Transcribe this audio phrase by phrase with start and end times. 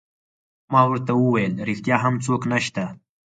[0.71, 2.83] ما ورته وویل: ریښتیا هم څوک نشته؟